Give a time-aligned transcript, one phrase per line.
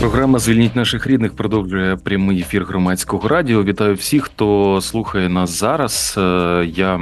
[0.00, 3.64] Програма Звільніть наших рідних продовжує прямий ефір громадського радіо.
[3.64, 6.14] Вітаю всіх, хто слухає нас зараз.
[6.18, 7.00] Е, я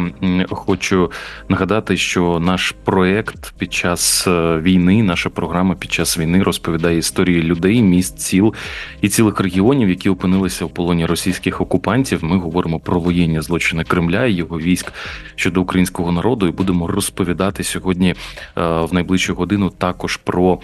[0.50, 1.11] хочу
[1.48, 7.42] нагадати, що наш проект під час е, війни, наша програма під час війни розповідає історії
[7.42, 8.55] людей, міст, ціл
[9.01, 12.24] і цілих регіонів, які опинилися в полоні російських окупантів.
[12.24, 14.92] Ми говоримо про воєнні злочини Кремля і його військ
[15.34, 18.15] щодо українського народу, і будемо розповідати сьогодні е,
[18.56, 20.59] в найближчу годину також про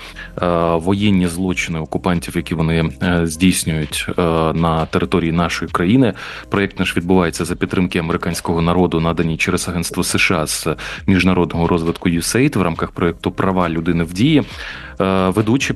[0.76, 6.12] воєнні злочини окупантів окупантів, які вони е, здійснюють е, на території нашої країни.
[6.48, 10.68] Проєкт наш відбувається за підтримки американського народу, надані через агентство США з
[11.06, 14.42] міжнародного розвитку USAID в рамках проєкту Права людини в дії.
[15.00, 15.74] Е, ведучі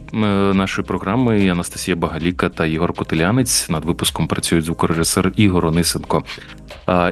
[0.55, 6.25] нашої програми Анастасія Багаліка та Ігор Котелянець над випуском працюють звукорежисер Ігор Онисенко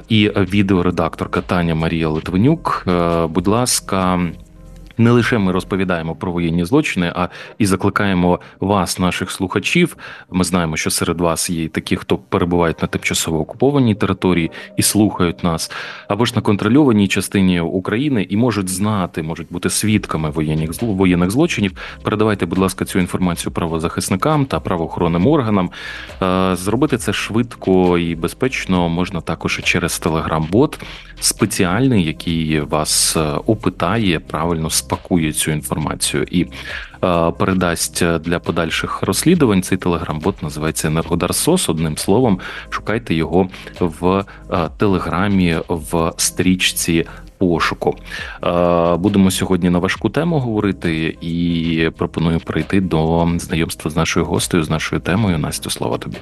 [0.09, 2.87] і відеоредакторка Таня Марія Литвинюк.
[3.29, 4.21] Будь ласка
[4.99, 9.97] не лише ми розповідаємо про воєнні злочини, а і закликаємо вас, наших слухачів.
[10.31, 15.45] Ми знаємо, що серед вас є такі, хто перебувають на тимчасово окупованій території і слухають
[15.45, 15.71] нас,
[16.09, 21.73] або ж на контрольованій частині України і можуть знати, можуть бути свідками воєнних воєнних злочинів.
[22.03, 25.71] Передавайте, будь ласка, цю інформацію правозахисникам та правоохоронним органам.
[26.23, 30.81] Е, зробити це швидко і безпечно можна також через телеграм-бот
[31.21, 39.63] спеціальний, який вас е, опитає правильно спакує цю інформацію і е, передасть для подальших розслідувань.
[39.63, 41.69] Цей телеграм-бот називається Енергодар СОС.
[41.69, 43.49] Одним словом, шукайте його
[43.81, 47.07] в е, телеграмі в стрічці.
[47.39, 47.97] Пошуку
[48.45, 54.63] е, будемо сьогодні на важку тему говорити, і пропоную перейти до знайомства з нашою гостею,
[54.63, 55.39] з нашою темою.
[55.39, 56.17] Настю, слава тобі.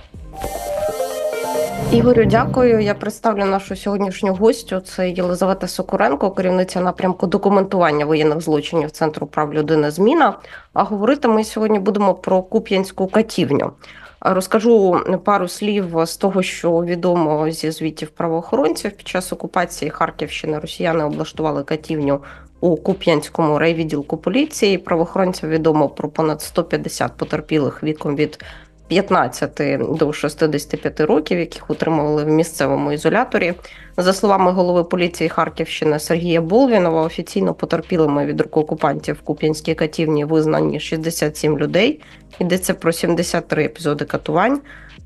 [1.93, 2.81] Ігорю, дякую.
[2.81, 4.81] Я представлю нашу сьогоднішню гостю.
[4.81, 9.91] Це Єлизавета Сокуренко, керівниця напрямку документування воєнних злочинів Центру прав людини.
[9.91, 10.39] Зміна.
[10.73, 13.73] А говорити ми сьогодні будемо про Куп'янську катівню.
[14.21, 18.91] Розкажу пару слів з того, що відомо зі звітів правоохоронців.
[18.91, 22.21] Під час окупації Харківщини Росіяни облаштували катівню
[22.61, 24.79] у Куп'янському райвідділку поліції.
[24.79, 28.45] Правоохоронцям відомо про понад 150 потерпілих віком від
[28.89, 33.55] 15 до 65 років, яких утримували в місцевому ізоляторі.
[33.97, 40.25] За словами голови поліції Харківщини Сергія Болвінова, офіційно потерпілими від рук окупантів в Куп'янській катівні
[40.25, 42.01] визнані 67 людей.
[42.39, 44.61] Йдеться про 73 епізоди катувань.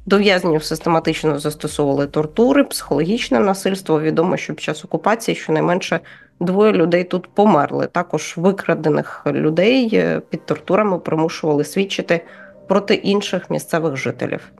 [0.06, 4.00] До в'язнів систематично застосовували тортури, психологічне насильство.
[4.00, 6.00] Відомо, що під час окупації щонайменше
[6.40, 7.86] двоє людей тут померли.
[7.86, 12.20] Також викрадених людей е, під тортурами примушували свідчити
[12.68, 14.52] проти інших місцевих жителів.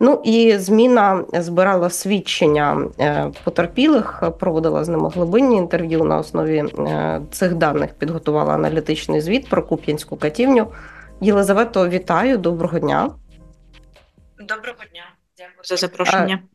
[0.00, 6.04] Ну і зміна збирала свідчення е, потерпілих, проводила з ними глибинні інтерв'ю.
[6.04, 10.72] На основі е, цих даних підготувала аналітичний звіт про Куп'янську катівню.
[11.20, 13.10] Єлизавето, вітаю, доброго дня.
[14.38, 15.04] Доброго дня,
[15.38, 16.34] дякую за запрошення.
[16.34, 16.48] Е,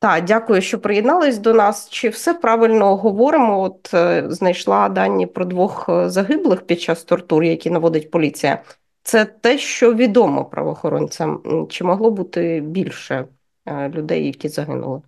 [0.00, 1.88] так, дякую, що приєднались до нас.
[1.90, 3.60] Чи все правильно говоримо?
[3.62, 3.94] От
[4.32, 8.62] знайшла дані про двох загиблих під час тортур, які наводить поліція.
[9.06, 11.42] Це те, що відомо правоохоронцям.
[11.70, 13.24] Чи могло бути більше
[13.66, 15.02] е, людей, які загинули?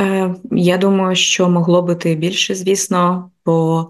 [0.00, 3.88] Е, Я думаю, що могло бути більше, звісно, бо,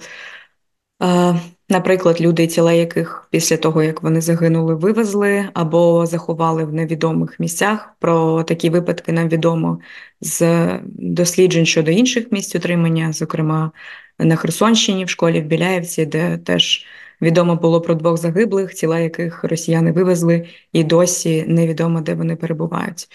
[1.02, 1.34] е,
[1.68, 7.96] наприклад, люди, тіла яких після того, як вони загинули, вивезли або заховали в невідомих місцях.
[7.98, 9.78] Про такі випадки нам відомо
[10.20, 13.72] з досліджень щодо інших місць утримання, зокрема
[14.18, 16.86] на Херсонщині, в школі в Біляєвці, де теж.
[17.22, 23.08] Відомо було про двох загиблих, тіла яких росіяни вивезли, і досі невідомо, де вони перебувають.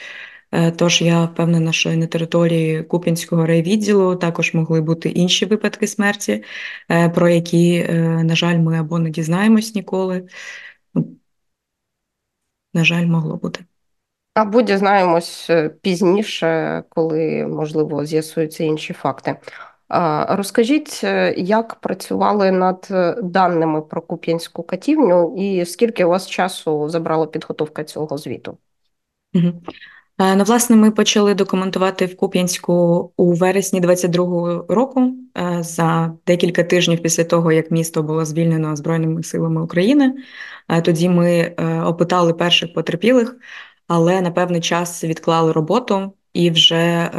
[0.51, 5.88] Е, тож я впевнена, що і на території Купінського райвідділу також могли бути інші випадки
[5.88, 6.44] смерті,
[6.91, 10.28] е, про які, е, на жаль, ми або не дізнаємось ніколи.
[12.74, 13.66] На жаль, могло бути.
[14.34, 15.51] Або дізнаємось
[15.81, 19.35] пізніше, коли можливо з'ясуються інші факти.
[20.30, 26.89] Розкажіть, е, як працювали над е, даними про Куп'янську катівню, і скільки у вас часу
[26.89, 28.57] забрала підготовка цього звіту?
[29.34, 29.62] Угу.
[30.19, 32.74] Ну, власне, ми почали документувати в Куп'янську
[33.18, 35.13] у вересні 22-го року
[35.60, 40.16] за декілька тижнів після того, як місто було звільнено Збройними силами України.
[40.83, 41.56] Тоді ми
[41.86, 43.36] опитали перших потерпілих,
[43.88, 47.10] але на певний час відклали роботу і вже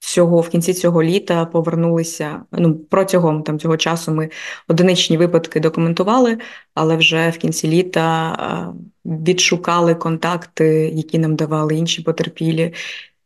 [0.00, 2.42] Цього в кінці цього літа повернулися.
[2.52, 4.30] Ну протягом там цього часу ми
[4.68, 6.38] одиничні випадки документували,
[6.74, 8.74] але вже в кінці літа
[9.04, 12.74] відшукали контакти, які нам давали інші потерпілі,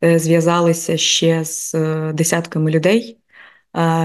[0.05, 3.19] е, зв'язалися ще з е, десятками людей.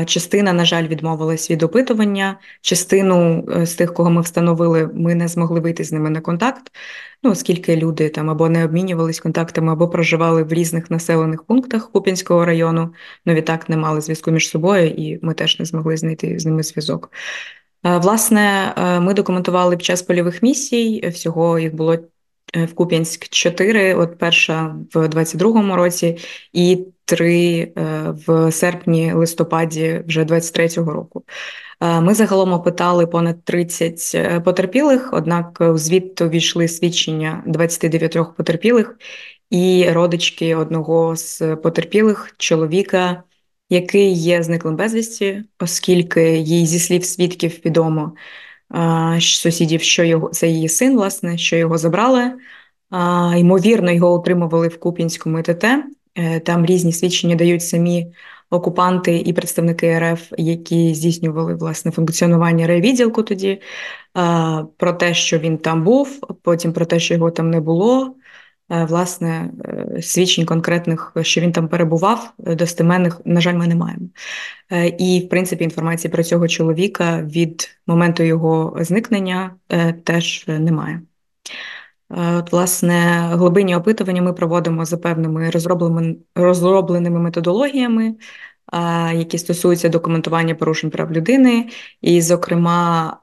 [0.06, 2.40] Частина, на жаль, відмовилась від опитування.
[2.62, 6.72] Частину з тих, кого ми встановили, ми не змогли вийти з ними на контакт.
[7.24, 12.46] Ну, оскільки люди там або не обмінювались контактами, або проживали в різних населених пунктах Купінського
[12.46, 12.94] району.
[13.26, 16.64] Ну відтак не мали зв'язку між собою, і ми теж не змогли знайти з ними
[16.64, 17.12] зв'язок.
[17.84, 21.10] Власне, ми документували під час польових місій.
[21.10, 21.98] Всього їх було
[22.56, 26.18] Е, в Куп'янськ 4, от перша в 22-му році,
[26.54, 27.72] і три е,
[28.28, 31.24] в серпні-листопаді вже 23-го року.
[31.82, 38.98] Е, ми загалом опитали понад 30 потерпілих, однак у звіт увійшли свідчення 29 потерпілих
[39.50, 43.24] і родички одного з потерпілих чоловіка,
[43.70, 48.14] який є зниклим безвісті, оскільки їй зі слів свідків відомо
[49.20, 52.34] сусідів, що його це її син, власне, що його забрали.
[53.38, 55.66] Ймовірно, його утримували в Куп'янському ІТТ.
[56.18, 58.08] Е, там різні свідчення дають самі
[58.50, 63.62] окупанти і представники РФ, які здійснювали власне функціонування райвідділку тоді,
[64.78, 68.16] про те, що він там був, потім про те, що його там не було.
[68.72, 74.06] Е, власне, е, свідчень конкретних, що він там перебував, достеменних, на жаль, ми не маємо.
[75.00, 79.56] І, в принципі, інформації про цього чоловіка від моменту його зникнення
[80.04, 81.02] теж немає.
[82.10, 88.16] От, Власне, глибинні опитування ми проводимо за певними розробленими розробленими методологіями,
[89.14, 91.70] які стосуються документування порушень прав людини,
[92.02, 93.18] і, зокрема,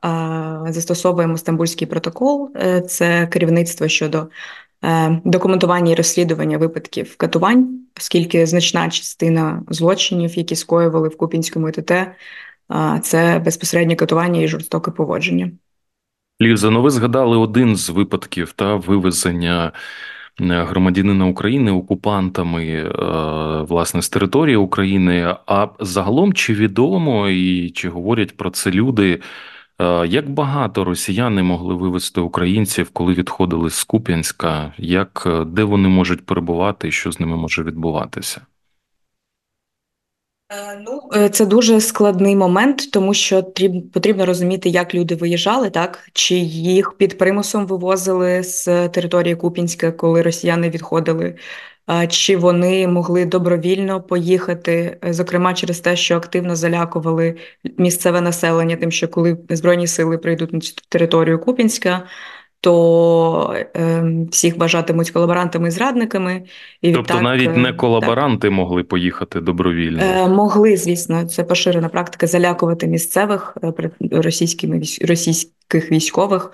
[0.69, 2.51] застосовуємо Стамбульський протокол,
[2.89, 4.29] це керівництво щодо
[4.85, 11.91] Е, документування і розслідування випадків катувань, оскільки значна частина злочинів, які скоювали в Купінському ІТТ,
[11.91, 12.11] е,
[13.03, 15.51] це безпосереднє катування і жорстоке поводження.
[16.43, 19.73] Ліза, ну ви згадали один з випадків та вивезення
[20.41, 22.93] е, громадянина України окупантами
[23.69, 25.37] власне з території України.
[25.47, 29.21] А загалом чи відомо і чи говорять про це люди?
[29.79, 34.75] Е, як багато росіяни могли вивезти українців, коли відходили з Куп'янська?
[34.79, 38.47] Як е, де вони можуть перебувати і що з ними може відбуватися?
[40.55, 43.43] Е, ну, це дуже складний момент, тому що
[43.93, 46.09] потрібно розуміти, як люди виїжджали, так?
[46.13, 51.37] Чи їх під примусом вивозили з території Куп'янська, коли росіяни відходили?
[52.09, 57.37] Чи вони могли добровільно поїхати, е, зокрема через те, що активно залякували
[57.79, 62.07] місцеве населення, тим, що коли збройні сили прийдуть на цю територію Купінська,
[62.65, 66.43] то е, всіх бажатимуть колаборантами і зрадниками.
[66.83, 70.03] І Тобто відтак, навіть не колаборанти так, могли поїхати добровільно?
[70.03, 76.53] Е, Могли, звісно, це поширена практика залякувати місцевих е, російськими російських військових.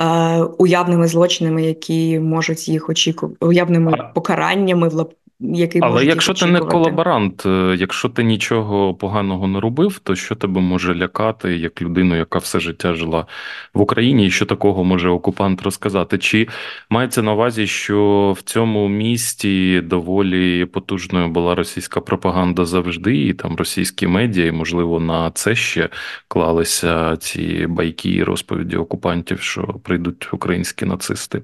[0.00, 5.06] Е, уявними злочинами, які можуть їх очікувати, уявними покараннями в
[5.40, 10.34] який Але якщо ти не колаборант, е, якщо ти нічого поганого не робив, то що
[10.34, 13.26] тебе може лякати як людину, яка все життя жила
[13.74, 16.18] в Україні, і що такого може окупант розказати?
[16.18, 16.48] Чи
[16.90, 23.56] мається на увазі, що в цьому місті доволі потужною була російська пропаганда завжди, і там
[23.56, 25.88] російські медіа, і можливо на це ще
[26.28, 31.42] клалися ці байки і розповіді окупантів, що прийдуть українські нацисти?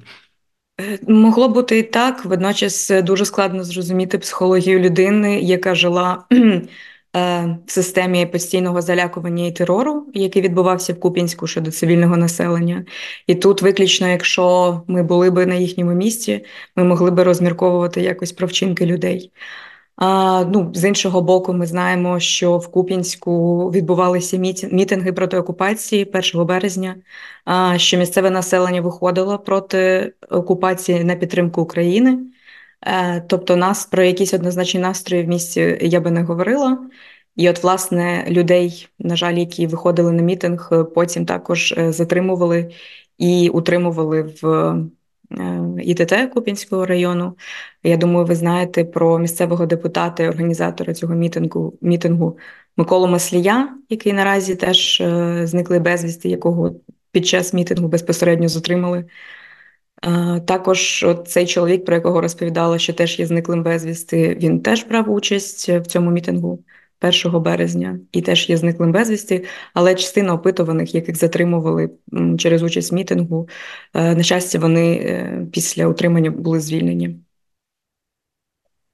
[1.09, 2.25] Могло бути і так.
[2.25, 9.53] Водночас е, дуже складно зрозуміти психологію людини, яка жила е, в системі постійного залякування і
[9.53, 12.85] терору, який відбувався в Куп'янську щодо цивільного населення.
[13.26, 16.45] І тут, виключно, якщо ми були би на їхньому місці,
[16.76, 19.33] ми могли би розмірковувати якось про вчинки людей.
[20.00, 24.37] А, ну, З іншого боку, ми знаємо, що в Куп'янську відбувалися
[24.73, 26.97] мітинги проти окупації 1 березня,
[27.45, 32.19] а, що місцеве населення виходило проти окупації на підтримку України.
[32.87, 36.78] Е, тобто, нас про якісь однозначні настрої в місті я би не говорила.
[37.37, 42.73] І, от, власне, людей, на жаль, які виходили на мітинг, потім також е, затримували
[43.19, 44.75] і утримували в
[45.83, 47.37] ІТТ Купінського району.
[47.83, 52.39] Я думаю, ви знаєте про місцевого депутата і організатора цього мітингу мітингу
[52.77, 56.75] Миколу Маслія, який наразі теж е, зникли безвісти, якого
[57.13, 59.05] під час мітингу безпосередньо затримали.
[60.03, 65.11] Е, також цей чоловік, про якого розповідала, що теж є зниклим безвісти, він теж брав
[65.11, 66.65] участь в цьому мітингу.
[67.02, 71.90] 1 березня і теж є зниклим безвісті, але частина опитуваних, яких затримували
[72.38, 73.49] через участь в мітингу,
[73.95, 77.21] е, на щастя, вони е, після утримання були звільнені.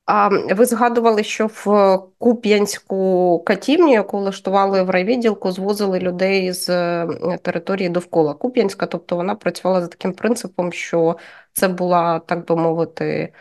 [0.05, 7.39] А ви згадували, що в Куп'янську катівню, яку влаштували в райвідділку, звозили людей з е,
[7.43, 11.17] території довкола Куп'янська, тобто вона працювала за таким принципом, що
[11.53, 13.33] це була, так би мовити,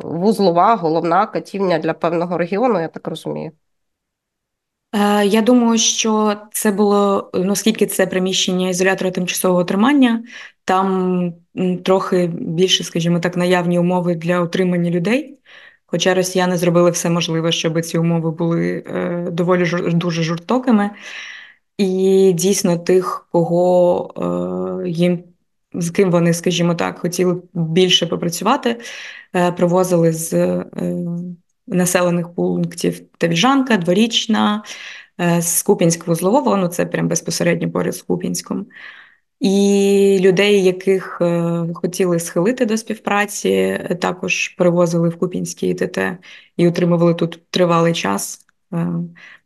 [0.00, 3.52] вузлова, головна катівня для певного регіону, я так розумію.
[4.92, 10.24] Е, я думаю, що це було наскільки це приміщення ізолятора тимчасового тримання,
[10.64, 11.34] там
[11.84, 15.38] трохи більше, скажімо так, наявні умови для утримання людей.
[15.86, 20.90] Хоча росіяни зробили все можливе, щоб ці умови були е, доволі жор, дуже жорстокими.
[21.78, 25.24] І дійсно тих, кого е, їм
[25.74, 28.80] з ким вони, скажімо так, хотіли більше попрацювати,
[29.34, 30.66] е, привозили з е,
[31.66, 34.62] населених пунктів Тавіжанка, Дворічна,
[35.20, 35.64] е, з
[36.06, 38.66] вузлового, ну це прям безпосередньо поряд з Куп'янськом.
[39.40, 45.98] І людей, яких е, хотіли схилити до співпраці, також привозили в Куп'янський ІТТ
[46.56, 48.88] і утримували тут тривалий час, е,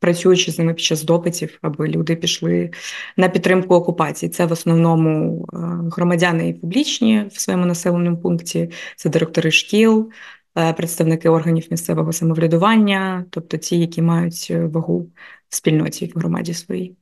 [0.01, 2.71] працюючи з ними під час допитів, аби люди пішли
[3.17, 4.31] на підтримку окупації.
[4.31, 5.57] Це в основному е,
[5.97, 10.11] громадяни і публічні в своєму населеному пункті, це директори шкіл,
[10.55, 15.11] представники органів місцевого самоврядування, тобто ті, які мають вагу
[15.49, 16.97] в спільноті в громаді своїй.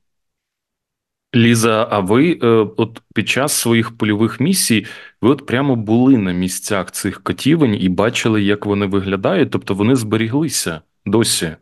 [1.35, 4.85] Ліза, а ви е, от під час своїх польових місій
[5.21, 9.95] ви от прямо були на місцях цих катівень і бачили, як вони виглядають, тобто вони
[9.95, 11.55] зберіглися досі?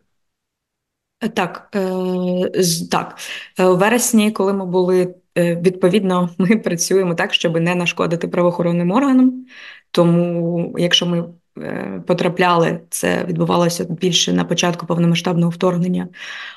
[1.34, 2.50] Так, е,
[2.90, 3.18] так.
[3.58, 9.46] Е, у вересні, коли ми були відповідно, ми працюємо так, щоб не нашкодити правоохоронним органам.
[9.90, 11.24] Тому, якщо ми
[11.62, 16.08] Е, потрапляли, це відбувалося більше на початку повномасштабного вторгнення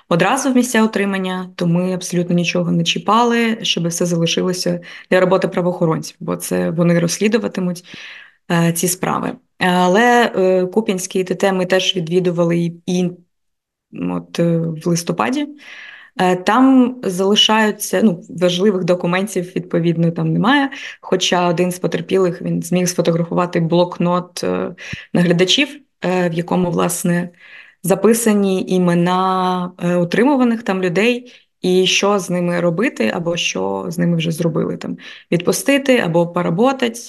[0.09, 4.79] одразу в місця отримання, то ми абсолютно нічого не чіпали, щоб все залишилося
[5.11, 7.83] для роботи правоохоронців, бо це вони розслідуватимуть
[8.51, 9.35] е, ці справи.
[9.59, 13.09] Але е, Куп'янський ТТ ми теж відвідували і
[13.91, 15.47] от в листопаді.
[16.19, 20.69] Е, там залишаються ну, важливих документів, відповідно, там немає.
[21.01, 24.75] Хоча один з потерпілих він зміг сфотографувати блокнот е,
[25.13, 27.29] наглядачів, е, в якому власне
[27.83, 31.33] записані імена утримуваних там людей.
[31.61, 34.97] І що з ними робити, або що з ними вже зробили там
[35.31, 36.99] відпустити або поработати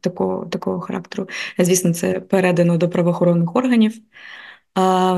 [0.00, 1.28] такого такого характеру.
[1.58, 3.94] Звісно, це передано до правоохоронних органів.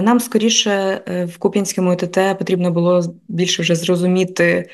[0.02, 0.71] Нам скоріше
[1.07, 4.71] е, в Куп'янському ТТ потрібно було більше вже зрозуміти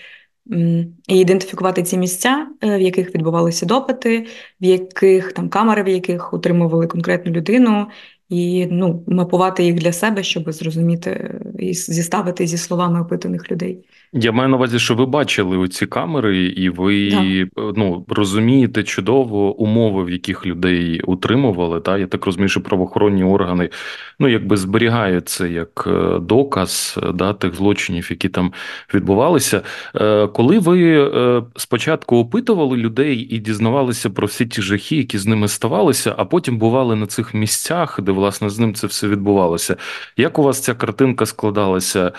[1.09, 4.26] і ідентифікувати ці місця, е, в яких відбувалися допити,
[4.61, 7.87] в яких там камери, в яких утримували конкретну людину,
[8.28, 13.85] і ну, мапувати їх для себе, щоб зрозуміти і зіставити зі словами опитаних людей.
[14.18, 17.76] Я маю на увазі, що ви бачили оці камери, і ви так.
[17.76, 21.80] ну розумієте чудово умови, в яких людей утримували.
[21.80, 23.70] Та я так розумію, що правоохоронні органи
[24.18, 28.52] ну якби зберігають це як е, доказ да, тих злочинів, які там
[28.94, 29.62] відбувалися.
[29.94, 35.26] Е, коли ви е, спочатку опитували людей і дізнавалися про всі ті жахи, які з
[35.26, 39.76] ними ставалися, а потім бували на цих місцях, де власне з ним це все відбувалося.
[40.16, 42.12] Як у вас ця картинка складалася?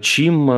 [0.00, 0.50] Чим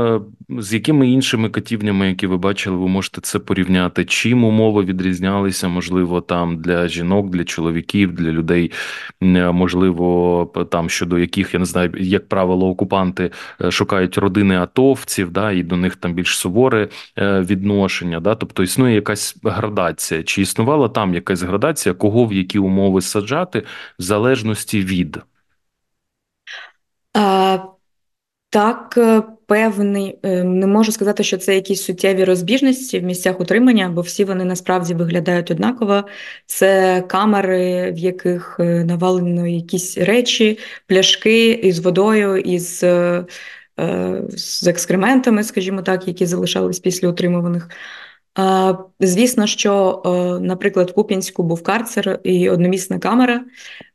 [0.58, 4.04] з якими іншими катівнями, які ви бачили, ви можете це порівняти?
[4.04, 8.72] Чим умови відрізнялися, можливо, там для жінок, для чоловіків, для людей,
[9.52, 15.52] можливо, там щодо яких я не знаю, як правило, окупанти е, шукають родини атовців, да,
[15.52, 18.20] і до них там більш суворе е, відношення.
[18.20, 20.22] Да, Тобто існує якась градація.
[20.22, 23.62] Чи існувала там якась градація, кого в які умови саджати
[23.98, 25.18] в залежності від?
[27.14, 27.58] А,
[28.50, 34.00] Так, е, певний, не можу сказати, що це якісь суттєві розбіжності в місцях утримання, бо
[34.00, 36.04] всі вони насправді виглядають однаково.
[36.46, 42.84] Це камери, в яких навалено якісь речі, пляшки із водою, із
[44.28, 47.68] з екскрементами, скажімо так, які залишались після утримуваних.
[49.00, 50.02] Звісно, що,
[50.43, 53.45] наприклад, в Куп'янську був карцер і одномісна камера,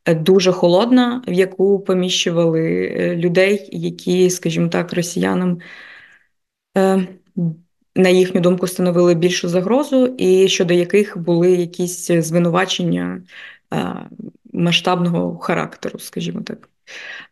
[0.05, 5.59] е, дуже холодна, в яку поміщували е, людей, які, скажімо так, росіянам,
[6.77, 7.07] е,
[7.95, 13.21] на їхню думку, становили більшу загрозу, і щодо яких були якісь звинувачення
[14.53, 16.70] масштабного характеру, скажімо так.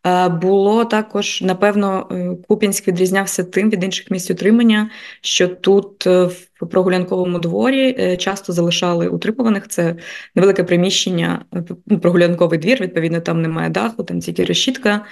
[0.05, 4.89] Е, було також, напевно, е, Куп'янськ відрізнявся тим від інших місць утримання,
[5.21, 9.67] що тут е, в прогулянковому дворі часто залишали утримуваних.
[9.67, 9.95] Це
[10.35, 11.45] невелике приміщення,
[11.85, 15.05] ну, прогулянковий двір, відповідно, там немає даху, там тільки решітка.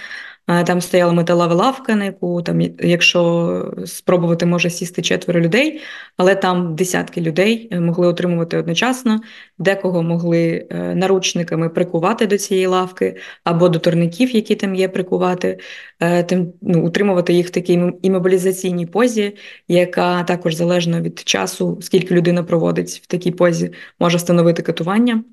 [0.48, 5.82] Там стояла металова лавка, на яку там, якщо спробувати, може сісти четверо людей,
[6.18, 9.20] але там десятки людей е, могли отримувати одночасно,
[9.58, 15.60] декого могли е, наручниками прикувати до цієї лавки або до турників, які там є, прикувати,
[16.00, 19.38] е, тим ну, утримувати їх в такій імобілізаційній позі,
[19.68, 25.24] яка також залежно від часу, скільки людина проводить в такій позі, може становити катування.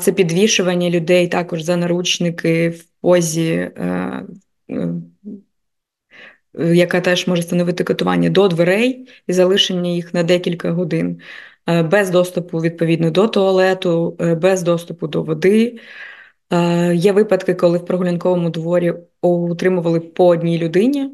[0.00, 4.24] Це підвішування людей також за наручники в позі е,
[4.70, 4.88] е,
[6.74, 11.20] яка теж може становити катування до дверей і залишення їх на декілька годин,
[11.66, 15.78] без доступу відповідно до туалету, без доступу до води.
[16.94, 21.10] Є випадки, коли в прогулянковому дворі утримували по одній людині.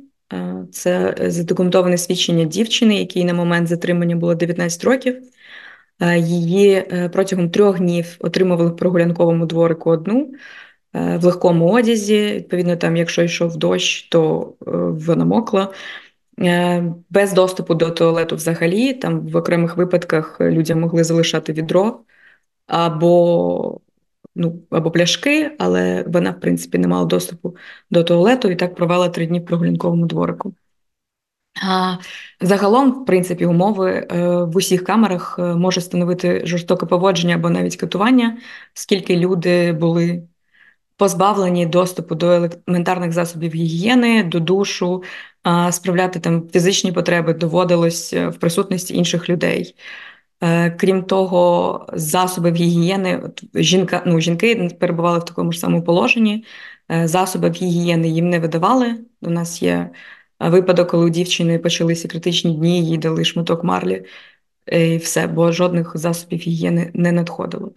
[0.72, 5.22] Це задокументоване свідчення дівчини, якій на момент затримання було 19 років.
[6.16, 10.32] Її е, протягом трьох днів отримували в прогулянковому дворику одну
[10.94, 12.32] е, в легкому одязі.
[12.34, 14.70] Відповідно, там, якщо йшов дощ, то е,
[15.06, 15.72] вона мокла.
[17.10, 22.00] Без доступу до туалету взагалі, там в окремих випадках людям могли залишати відро
[22.66, 23.80] або
[24.34, 27.56] ну, або пляшки, але вона, в принципі, не мала доступу
[27.90, 30.54] до туалету і так провела три дні в прогулянковому дворику.
[32.40, 37.76] Загалом, в принципі, умови е, в усіх камерах е, може становити жорстоке поводження або навіть
[37.76, 38.38] катування,
[38.76, 40.22] оскільки люди були
[40.96, 45.02] позбавлені доступу до елементарних засобів гігієни, до душу,
[45.70, 49.74] справляти там фізичні потреби доводилось е, в присутності інших людей.
[50.78, 53.22] Крім того, засоби гігієни,
[53.54, 56.44] жінка, ну, жінки перебували в такому ж самому положенні,
[57.04, 58.96] засоби гігієни їм не видавали.
[59.22, 59.90] У нас є
[60.40, 64.04] випадок, коли у дівчини почалися критичні дні, їй дали шматок марлі
[64.72, 67.72] і все, бо жодних засобів гігієни не надходило.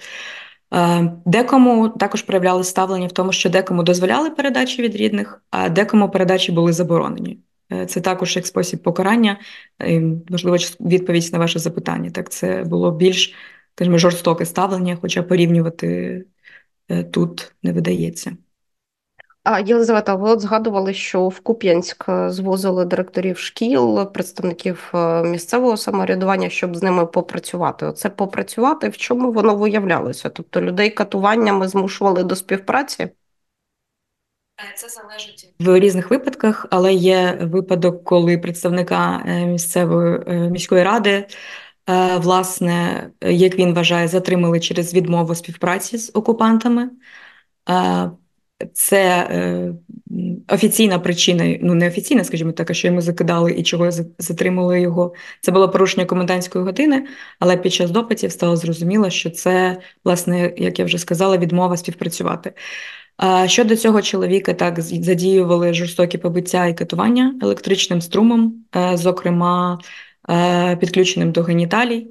[1.26, 6.52] Декому також проявляли ставлення в тому, що декому дозволяли передачі від рідних, а декому передачі
[6.52, 7.40] були заборонені.
[7.72, 9.40] Е, це також як спосіб покарання,
[10.30, 12.10] можливо, відповідь на ваше запитання.
[12.10, 13.36] Так, це було більш
[13.76, 15.88] скажімо, жорстоке ставлення, хоча порівнювати
[16.90, 18.38] е, тут не видається.
[19.44, 25.78] А Єлизавета, ви от згадували, що в Куп'янськ е, звозили директорів шкіл, представників е, місцевого
[25.78, 27.86] самоврядування, щоб з ними попрацювати.
[27.86, 30.30] Оце попрацювати, в чому воно виявлялося?
[30.30, 33.04] Тобто людей катуваннями змушували до співпраці?
[33.04, 33.12] Е,
[34.76, 40.20] це залежить в різних випадках, але є випадок, коли представника місцевої
[40.50, 41.28] міської ради,
[42.18, 46.90] власне, як він вважає, затримали через відмову співпраці з окупантами.
[48.74, 49.74] Це е,
[50.48, 55.14] офіційна причина, ну не офіційна, скажімо так, а що йому закидали і чого затримали його.
[55.42, 57.08] Це було порушення комендантської години,
[57.40, 62.54] але під час допитів стало зрозуміло, що це, власне, як я вже сказала, відмова співпрацювати.
[63.46, 69.80] Щодо цього чоловіка, так задіювали жорстокі побиття і катування електричним струмом, е, зокрема
[70.30, 72.08] е, підключеним до геніталій.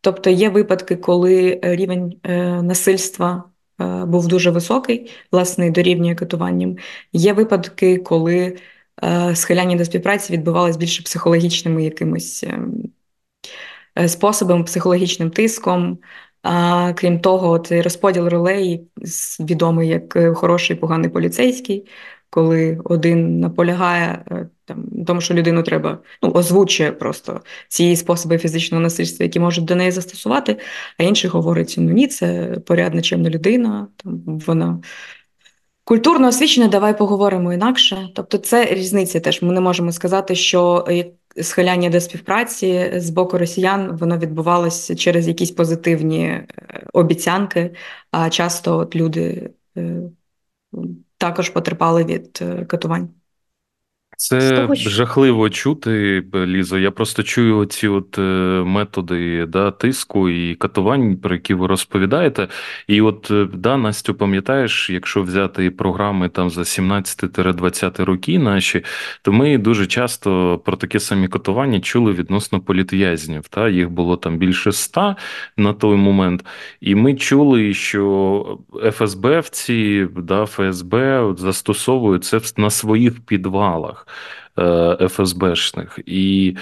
[0.00, 2.20] Тобто є випадки, коли рівень
[2.62, 3.53] насильства.
[3.80, 6.76] Е, був дуже високий, власне, дорівнює катуванням.
[7.12, 8.56] Є випадки, коли
[9.04, 12.82] е, схиляння до співпраці відбувалось більше психологічними якимось ем,
[13.98, 15.98] е, способом, психологічним тиском.
[16.94, 18.88] Крім того, цей розподіл ролей
[19.40, 21.86] відомий як хороший поганий поліцейський
[22.34, 28.82] коли один наполягає е, там тому, що людину треба ну, озвучує просто ці способи фізичного
[28.82, 30.58] насильства, які можуть до неї застосувати,
[30.98, 34.80] а інший говорить: ну ні, це порядна чимна людина, там вона.
[35.84, 38.08] Культурно освічена, давай поговоримо інакше.
[38.14, 39.42] Тобто, це різниця теж.
[39.42, 40.86] Ми не можемо сказати, що
[41.42, 46.46] схиляння до співпраці з боку росіян воно відбувалося через якісь позитивні е,
[46.92, 47.74] обіцянки,
[48.10, 50.00] а часто от люди е,
[51.18, 53.14] також потерпали від е, катувань.
[54.16, 54.90] Це того, що...
[54.90, 56.78] жахливо чути, Лізо.
[56.78, 58.22] Я просто чую ці от е,
[58.66, 62.48] методи да, тиску і катувань, про які ви розповідаєте.
[62.88, 68.84] І от е, да, Настю, пам'ятаєш, якщо взяти програми там за 17-20 роки наші,
[69.22, 73.48] то ми дуже часто про такі самі катування чули відносно політв'язнів.
[73.48, 73.68] Та?
[73.68, 75.16] Їх було там більше ста
[75.56, 76.44] на той момент.
[76.80, 78.58] І ми чули, що
[78.92, 84.03] ФСБвці, да, ФСБ застосовують це на своїх підвалах.
[84.58, 85.98] Е, ФСБшних.
[86.06, 86.56] І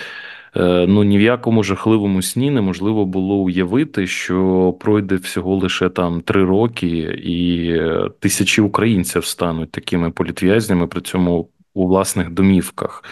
[0.57, 6.21] е, ну ні в якому жахливому сні неможливо було уявити, що пройде всього лише там
[6.21, 6.89] три роки,
[7.25, 7.77] і
[8.19, 13.05] тисячі українців стануть такими політв'язнями при цьому у власних домівках.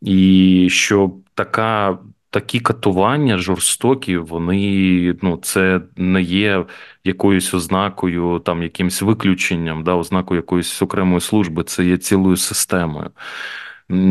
[0.00, 1.98] І що така.
[2.32, 6.64] Такі катування жорстокі, вони ну це не є
[7.04, 13.10] якоюсь ознакою, там якимсь виключенням, да, ознакою якоїсь окремої служби, це є цілою системою.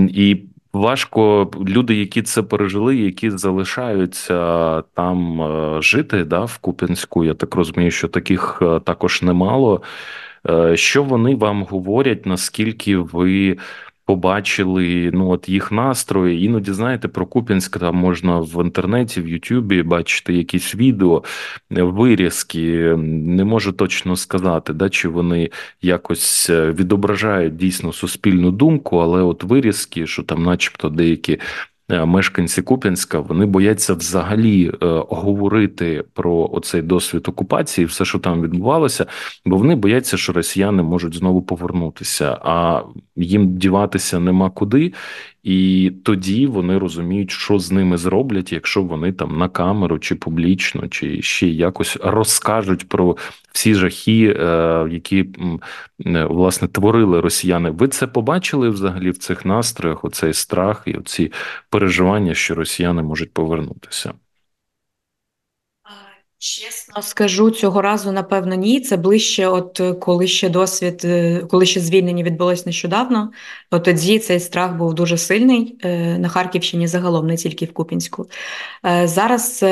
[0.10, 7.24] І важко люди, які це пережили, які залишаються там е, жити, да, в Куп'янську.
[7.24, 9.82] Я так розумію, що таких е, також немало.
[10.50, 13.58] Е, що вони вам говорять, наскільки ви
[14.12, 16.44] побачили ну от їх настрої.
[16.46, 21.24] Іноді знаєте, про Куп'янськ там можна в інтернеті, в Ютубі бачити якісь відео,
[21.70, 22.96] вирізки.
[22.98, 25.50] Не можу точно сказати, да, чи вони
[25.82, 31.40] якось е, відображають дійсно суспільну думку, але от вирізки, що там, начебто, деякі Е,
[31.92, 34.76] мешканці Куп'янська вони бояться взагалі е,
[35.10, 39.06] говорити про оцей досвід окупації, все, що там відбувалося,
[39.46, 42.84] бо вони бояться, що росіяни можуть знову повернутися, а
[43.16, 44.94] їм діватися нема куди.
[45.44, 50.88] І тоді вони розуміють, що з ними зроблять, якщо вони там на камеру чи публічно,
[50.88, 53.18] чи ще якось розкажуть про
[53.52, 55.30] всі жахи, е, які
[56.06, 57.70] е, власне творили росіяни.
[57.70, 60.04] Ви це побачили взагалі в цих настроях?
[60.06, 61.32] Оцей страх і оці
[61.70, 64.14] переживання, що росіяни можуть повернутися.
[66.44, 68.82] Чесно скажу, цього разу, напевно, ні.
[68.82, 73.32] Це ближче, от е, коли ще досвід, е, коли ще звільнення відбулось нещодавно,
[73.72, 78.30] от тоді цей страх був дуже сильний е, на Харківщині загалом, не тільки в Купінську.
[79.04, 79.66] Зараз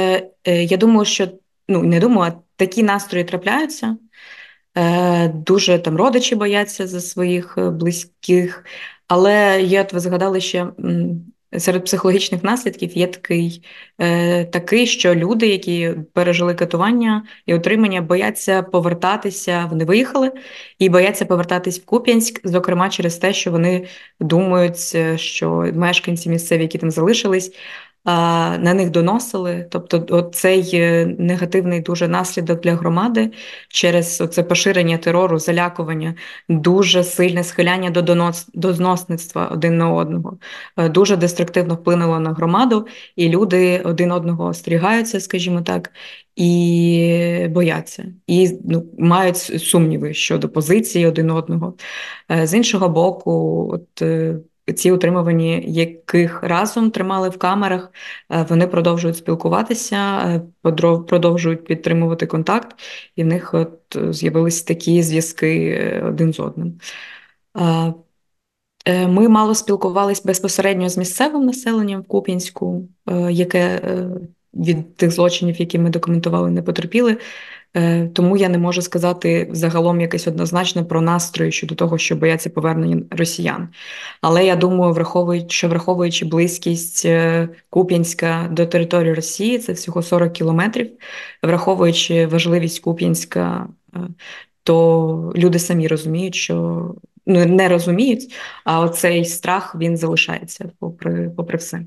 [0.45, 1.27] я думаю, що
[1.67, 3.97] ну не думаю, а такі настрої трапляються.
[5.33, 8.65] Дуже там родичі бояться за своїх близьких,
[9.07, 10.67] але я от ви згадали ще
[11.57, 13.63] Серед психологічних наслідків є такий,
[13.99, 19.67] е, такий, що люди, які пережили катування і отримання, бояться повертатися.
[19.69, 20.31] Вони виїхали
[20.79, 23.87] і бояться повертатись в Куп'янськ, зокрема через те, що вони
[24.19, 27.51] думають, е, що мешканці місцеві, які там залишились,
[28.05, 29.67] на них доносили.
[29.71, 33.31] Тобто, цей е, негативний дуже наслідок для громади
[33.69, 36.15] через це поширення терору, залякування,
[36.49, 40.37] дуже сильне схиляння до донос, до зносництва один на одного,
[40.77, 45.91] е, дуже деструктивно вплинуло на громаду, і люди один одного остерігаються, скажімо так.
[46.35, 51.73] І бояться, і ну, мають сумніви щодо позиції один одного.
[52.31, 54.01] Е, з іншого боку, от
[54.73, 57.91] ці утримувані, яких разом тримали в камерах,
[58.31, 60.41] е, вони продовжують спілкуватися, е,
[61.07, 62.75] продовжують підтримувати контакт,
[63.15, 66.79] і в них от з'явилися такі зв'язки е, один з одним.
[69.07, 72.87] Ми мало спілкувалися безпосередньо з місцевим населенням в Куп'янську,
[73.29, 73.81] яке
[74.53, 77.17] від тих злочинів, які ми документували, не потерпіли.
[77.75, 82.49] Е, тому я не можу сказати загалом якесь однозначно про настрої щодо того, що бояться
[82.49, 83.69] повернення росіян.
[84.21, 90.33] Але я думаю, враховуючи що враховуючи близькість е, Куп'янська до території Росії, це всього 40
[90.33, 90.91] кілометрів,
[91.43, 93.99] враховуючи важливість Куп'янська, е,
[94.63, 96.55] то люди самі розуміють, що
[97.25, 98.33] ну не розуміють,
[98.65, 101.81] а оцей страх він залишається попри, попри все.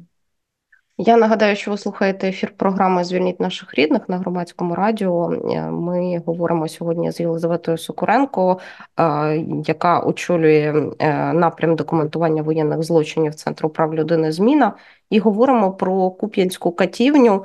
[1.05, 5.33] Я нагадаю, що ви слухаєте ефір програми Звільніть наших рідних на громадському радіо.
[5.33, 8.59] Е, ми говоримо сьогодні з Єлизаветою Сокуренко,
[9.01, 9.37] е,
[9.67, 14.33] яка очолює е, напрям документування воєнних злочинів Центру прав людини.
[14.33, 14.73] Зміна
[15.13, 17.45] і говоримо про Куп'янську катівню,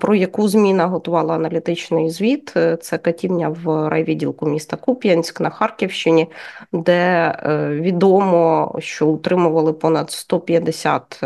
[0.00, 2.54] про яку зміна готувала аналітичний звіт.
[2.80, 6.26] Це катівня в райвідділку міста Куп'янськ на Харківщині,
[6.72, 7.32] де
[7.70, 11.20] відомо, що утримували понад 150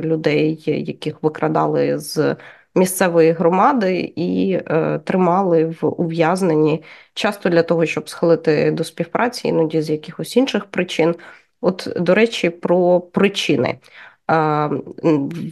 [0.00, 2.36] людей, яких викрадали з.
[2.74, 6.82] Місцевої громади і е, тримали в ув'язненні
[7.14, 11.14] часто для того, щоб схилити до співпраці, іноді з якихось інших причин.
[11.60, 13.78] От, до речі, про причини.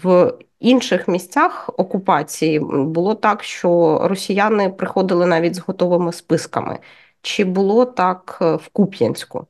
[0.03, 6.79] В інших місцях окупації було так, що росіяни приходили навіть з готовими списками.
[7.23, 9.47] Чи було так е, в Куп'янську?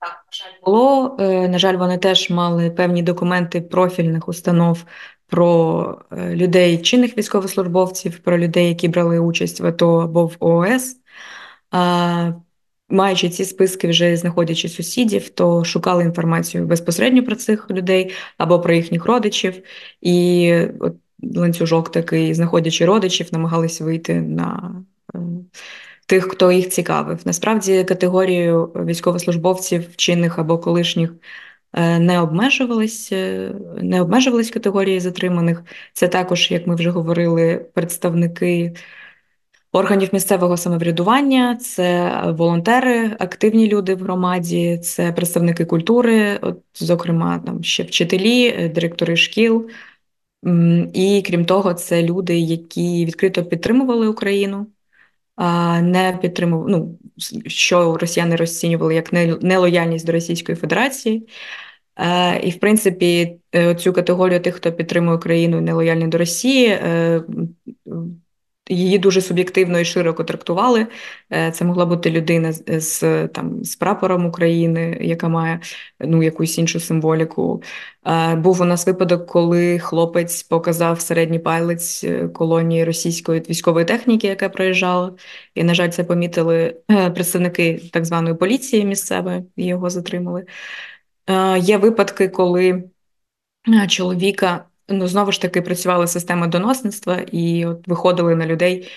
[0.00, 1.16] Так, на жаль, було.
[1.20, 4.84] Е, на жаль, вони теж мали певні документи профільних установ
[5.26, 10.96] про е, людей, чинних військовослужбовців, про людей, які брали участь в АТО або в ООС.
[12.94, 18.74] Маючи ці списки, вже знаходячи сусідів, то шукали інформацію безпосередньо про цих людей або про
[18.74, 19.54] їхніх родичів,
[20.00, 20.94] і от
[21.36, 24.74] ланцюжок такий, знаходячи родичів, намагалися вийти на
[25.14, 25.18] е,
[26.06, 27.20] тих, хто їх цікавив.
[27.24, 31.14] Насправді категорію військовослужбовців, чинних або колишніх
[31.72, 33.52] е, не обмежувались, е,
[33.82, 35.62] не обмежувались категорії затриманих.
[35.92, 38.74] Це також, як ми вже говорили, представники
[39.74, 47.64] органів місцевого самоврядування, це волонтери, активні люди в громаді, це представники культури, от, зокрема, там
[47.64, 49.70] ще вчителі, е, директори шкіл.
[50.94, 54.66] І крім того, це люди, які відкрито підтримували Україну,
[55.82, 56.98] не підтримували, ну,
[57.46, 61.28] що росіяни розцінювали як нелояльність до Російської Федерації.
[61.96, 66.78] Е, і, в принципі, е, цю категорію тих, хто підтримує Україну і нелояльний до Росії,
[68.68, 70.86] її дуже суб'єктивно і широко трактували.
[71.32, 75.60] Е, це могла бути людина з там з прапором України, яка має
[76.00, 77.62] ну якусь іншу символіку.
[78.06, 84.26] Е, був у нас випадок, коли хлопець показав середній палець е, колонії російської військової техніки,
[84.26, 85.12] яка проїжджала.
[85.54, 86.76] І, на жаль, це помітили
[87.14, 90.44] представники так званої поліції місцевої його затримали.
[91.58, 92.84] Є випадки, коли
[93.88, 98.88] чоловіка ну, знову ж таки працювала система доносництва і от виходили на людей,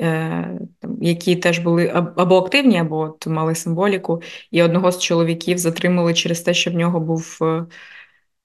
[0.00, 0.58] е,
[1.00, 4.22] які теж були або активні, або от мали символіку.
[4.50, 7.38] І одного з чоловіків затримали через те, що в нього був.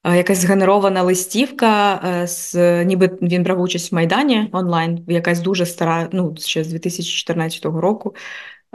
[0.08, 2.56] Е, якась згенерована листівка, е, з
[2.86, 8.16] ніби він брав участь в Майдані онлайн, якась дуже стара, ну ще з 2014 року,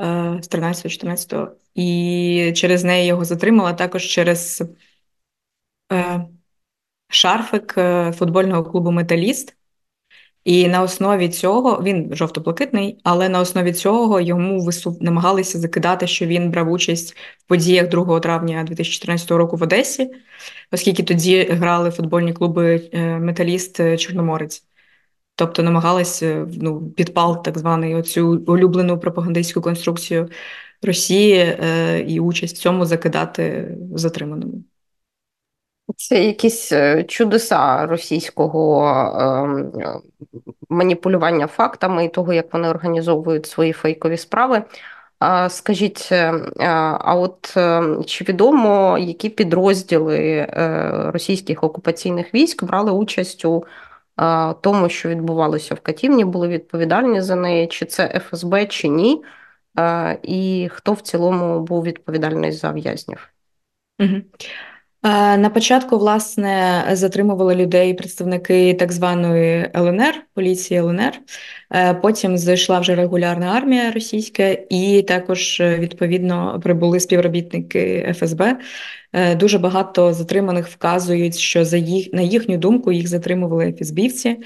[0.00, 4.62] е, з 13-14, і через неї його затримала також через
[7.14, 9.56] шарфик е, футбольного клубу Металіст.
[10.44, 16.26] І на основі цього він жовто-блакитний, але на основі цього йому висуп намагалися закидати, що
[16.26, 20.10] він брав участь в подіях 2 травня 2014 року в Одесі,
[20.72, 24.64] оскільки тоді грали футбольні клуби е, Металіст е, Чорноморець.
[25.34, 30.28] Тобто намагалися ну, підпал так званий оцю улюблену пропагандистську конструкцію
[30.82, 34.64] Росії е, і участь в цьому закидати затриманому.
[35.96, 39.72] Це якісь е, чудеса російського ем,
[40.68, 44.62] маніпулювання фактами і того, як вони організовують свої фейкові справи.
[45.48, 46.32] Скажіть, е,
[47.00, 50.46] а от е, чи відомо, які підрозділи
[51.12, 53.64] російських окупаційних військ брали участь у
[54.60, 59.24] тому, що відбувалося в Катівні, були відповідальні за неї, чи це ФСБ, чи ні?
[60.22, 63.28] І хто в цілому був відповідальний за в'язнів?
[64.00, 64.16] Угу.
[65.04, 71.12] Е, на початку, власне, затримували людей представники так званої ЛНР, поліції ЛНР.
[71.74, 78.58] Е, потім зайшла вже регулярна армія російська, і також е, відповідно прибули співробітники ФСБ.
[79.36, 84.36] Дуже багато затриманих вказують, що за їх на їхню думку їх затримували ФСБівці.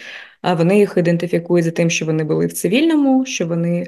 [0.43, 3.87] Вони їх ідентифікують за тим, що вони були в цивільному, що вони.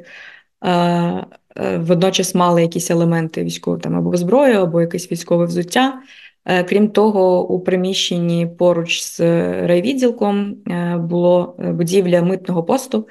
[1.76, 6.00] Водночас мали якісь елементи військового там або зброю, або якесь військове взуття.
[6.48, 9.20] Е, крім того, у приміщенні поруч з
[9.66, 13.08] райвідділком е, було е, будівля митного посту,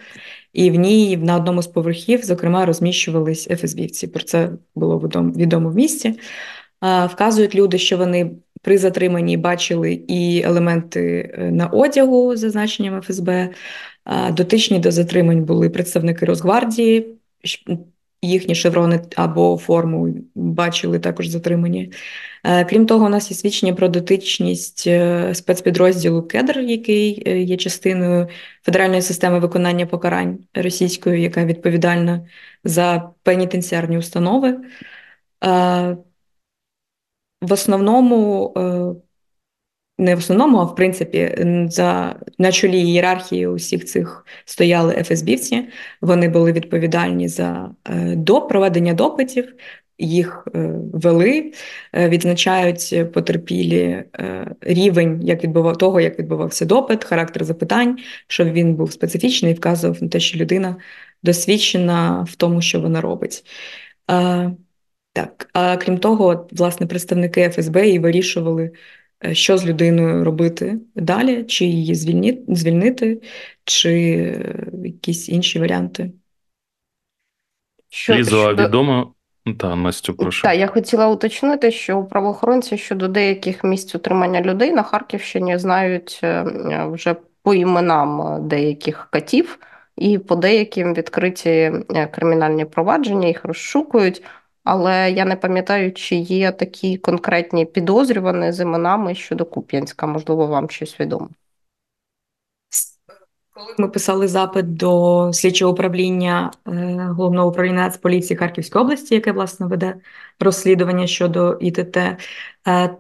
[0.54, 4.08] і в ній на одному з поверхів, зокрема, розміщувались ФСБівці.
[4.08, 5.00] Про це було
[5.36, 6.20] відомо в місті.
[7.10, 13.50] Вказують люди, що вони при затриманні бачили і елементи на одягу з зазначенням ФСБ.
[14.32, 17.08] Дотичні до затримань були представники Росгвардії,
[18.22, 21.92] їхні шеврони або форму бачили також затримані.
[22.44, 27.58] Е, крім того, у нас є свідчення про дотичність е, спецпідрозділу Кедр, який е, є
[27.58, 28.28] частиною
[28.64, 32.28] федеральної системи виконання покарань російської, яка відповідальна
[32.64, 34.58] за пенітенціарні установи.
[37.42, 38.54] В основному
[39.98, 45.68] не в основному, а в принципі, за на чолі ієрархії усіх цих стояли ФСБівці.
[46.02, 49.54] Вони були відповідальні за е, до проведення допитів.
[50.00, 51.52] Їх е, вели,
[51.94, 54.04] е, відзначають потерпілі
[54.62, 60.04] рівень як відбував того, як відбувався допит, характер запитань, щоб він був специфічний і вказував
[60.04, 60.76] на те, що людина
[61.24, 63.44] досвідчена в тому, що вона робить.
[65.14, 68.72] Так, а крім того, власне, представники ФСБ і вирішували.
[69.26, 73.22] Е, що з людиною робити далі, чи її звільнити, звільнити,
[73.64, 76.12] чи е, якісь інші варіанти.
[77.90, 79.14] Що, Лізо, а відомо.
[79.60, 80.44] Та, Настю, прошу.
[80.44, 86.46] Так, я хотіла уточнити, що правоохоронці щодо деяких місць утримання людей на Харківщині знають е,
[86.92, 89.60] вже по іменам деяких катів,
[89.96, 91.72] і по деяким відкриті
[92.12, 94.24] кримінальні провадження, їх розшукують
[94.68, 100.08] але я не пам'ятаю, чи є такі конкретні підозрювані з іменами щодо Куп'янська.
[100.08, 101.30] Можливо, вам щось відомо.
[103.54, 106.72] Коли ми писали запит до слідчого управління е,
[107.18, 109.96] головного управління Нацполіції Харківської області, яке власне веде
[110.40, 112.18] розслідування щодо ІТТ, е,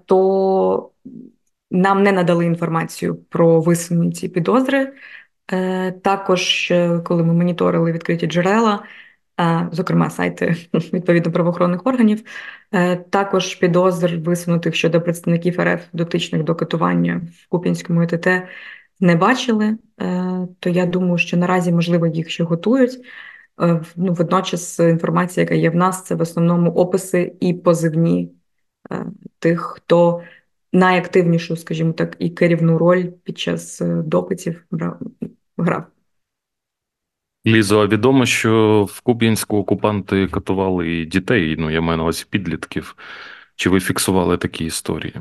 [0.05, 0.91] то
[1.71, 4.93] нам не надали інформацію про висунені ці підозри.
[5.51, 8.83] Е, також, коли ми моніторили відкриті джерела,
[9.71, 12.23] зокрема сайти відповідно правоохоронних органів,
[12.71, 18.27] е, також підозр висунутих щодо представників РФ дотичних до катування в Куп'янському ІТТ
[18.99, 19.77] не бачили.
[20.01, 22.99] Е, то я думаю, що наразі можливо їх ще готують.
[23.61, 28.31] Е, ну, Водночас інформація, яка є в нас, це в основному описи і позивні
[29.39, 30.21] тих, хто
[30.73, 34.65] найактивнішу, скажімо так, і керівну роль під час допитів
[35.57, 35.96] грав.
[37.47, 42.25] Лізо, а відомо, що в Куп'янську окупанти катували і дітей, ну я маю на увазі
[42.29, 42.95] підлітків.
[43.55, 45.15] Чи ви фіксували такі історії?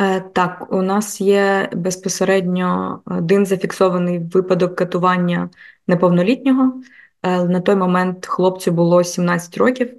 [0.00, 5.50] Е, так, у нас є безпосередньо один зафіксований випадок катування
[5.86, 6.82] неповнолітнього.
[7.22, 9.94] Е, на той момент хлопцю було 17 років,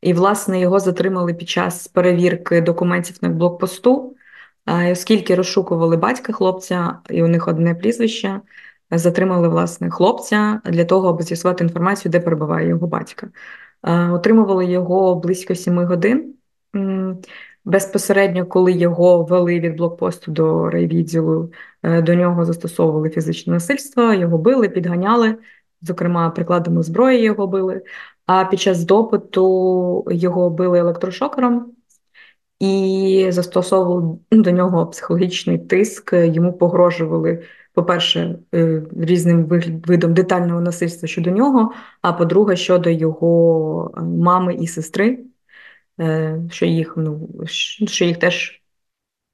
[0.00, 4.16] і, власне, його затримали під час перевірки документів на блокпосту,
[4.66, 8.40] е, оскільки розшукували батька хлопця, і у них одне прізвище.
[8.90, 13.28] Затримали власне хлопця для того, аби з'ясувати інформацію, де перебуває його батька.
[14.12, 16.34] Отримували його близько 7 годин.
[17.64, 24.38] Безпосередньо, коли його вели від блокпосту до райвідділу, е, до нього застосовували фізичне насильство, його
[24.38, 25.36] били, підганяли,
[25.82, 27.82] зокрема, прикладами зброї його били.
[28.26, 31.72] А під час допиту його били електрошокером
[32.60, 37.42] і застосовували до нього психологічний тиск, йому погрожували.
[37.78, 39.44] По-перше, е, різним
[39.86, 45.18] видом детального насильства щодо нього, а по-друге, щодо його е, мами і сестри.
[46.00, 47.28] Е, що їх ну,
[47.86, 48.62] що їх теж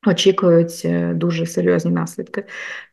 [0.07, 0.87] очікують
[1.18, 2.44] дуже серйозні наслідки.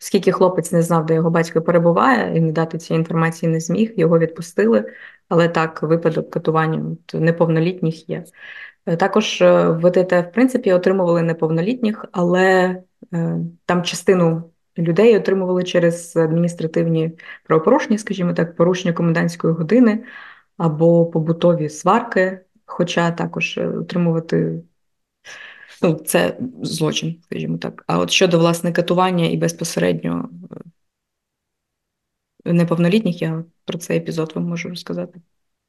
[0.02, 3.94] Оскільки хлопець не знав, де його батько перебуває, і не дати цієї інформації не зміг,
[3.96, 4.94] його відпустили.
[5.30, 8.24] Але так, випадок катування неповнолітніх є.
[8.86, 12.76] Також ВТТ, в принципі, отримували неповнолітніх, але
[13.66, 17.12] там частину людей отримували через адміністративні
[17.44, 20.04] правопорушення, скажімо так, порушення комендантської години
[20.58, 22.40] або побутові сварки
[22.72, 24.64] хоча також е, отримувати
[25.82, 27.84] ну, це злочин, скажімо так.
[27.88, 30.30] А от щодо власне катування і безпосередньо
[32.46, 35.22] е, неповнолітніх, я про цей епізод вам можу розказати.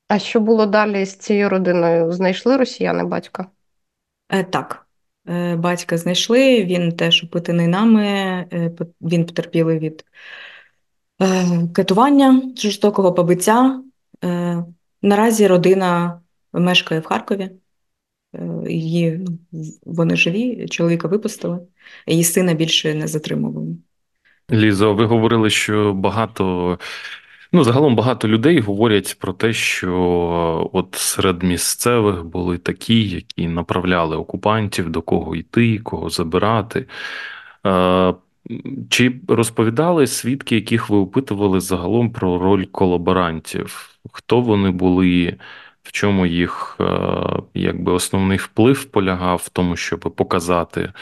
[0.09, 2.13] А що було далі з цією родиною?
[2.13, 3.47] Знайшли росіяни батька?
[4.29, 4.82] Е, Так.
[5.29, 8.47] Е, батька знайшли, він теж опитаний нами,
[9.01, 10.05] він потерпілий від
[11.73, 13.83] катування, жорстокого побиття.
[15.03, 16.21] Наразі родина
[16.53, 17.51] мешкає в Харкові.
[18.35, 19.27] Е, її
[19.87, 21.59] вони живі, чоловіка випустили,
[22.07, 23.77] її сина більше не затримували.
[24.51, 26.79] Лізо, ви говорили, що багато.
[27.55, 34.17] Ну, загалом багато людей говорять про те, що от серед місцевих були такі, які направляли
[34.17, 36.87] окупантів, до кого йти, кого забирати.
[37.67, 38.15] Е,
[38.91, 43.99] чи розповідали свідки, яких ви опитували загалом про роль колаборантів?
[44.13, 45.37] Хто вони були?
[45.83, 46.85] в чому їх е,
[47.55, 50.93] якби основний вплив полягав в тому, щоб показати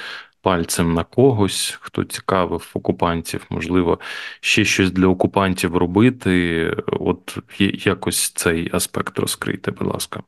[0.42, 3.98] пальцем на когось, хто цікавив окупантів, можливо,
[4.40, 6.66] ще щось для окупантів робити.
[6.86, 7.38] От
[7.84, 10.22] якось цей аспект розкрийте, будь ласка.